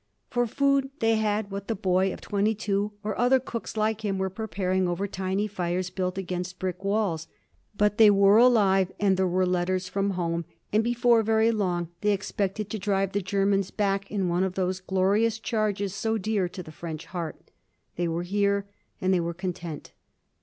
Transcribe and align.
For 0.31 0.47
food 0.47 0.89
they 0.97 1.17
had 1.17 1.51
what 1.51 1.67
the 1.67 1.75
boy 1.75 2.11
of 2.11 2.21
twenty 2.21 2.55
two 2.55 2.93
or 3.03 3.15
other 3.19 3.39
cooks 3.39 3.77
like 3.77 4.03
him 4.03 4.17
were 4.17 4.31
preparing 4.31 4.87
over 4.87 5.07
tiny 5.07 5.45
fires 5.45 5.91
built 5.91 6.17
against 6.17 6.57
brick 6.57 6.83
walls. 6.83 7.27
But 7.77 7.99
they 7.99 8.09
were 8.09 8.37
alive, 8.37 8.91
and 8.99 9.15
there 9.15 9.27
were 9.27 9.45
letters 9.45 9.87
from 9.87 10.09
home, 10.17 10.45
and 10.73 10.83
before 10.83 11.21
very 11.21 11.51
long 11.51 11.89
they 12.01 12.13
expected 12.13 12.67
to 12.71 12.79
drive 12.79 13.11
the 13.11 13.21
Germans 13.21 13.69
back 13.69 14.09
in 14.09 14.27
one 14.27 14.43
of 14.43 14.55
those 14.55 14.79
glorious 14.79 15.37
charges 15.37 15.93
so 15.93 16.17
dear 16.17 16.49
to 16.49 16.63
the 16.63 16.71
French 16.71 17.05
heart. 17.05 17.51
They 17.95 18.07
were 18.07 18.23
here, 18.23 18.65
and 18.99 19.13
they 19.13 19.19
were 19.19 19.35
content. 19.35 19.93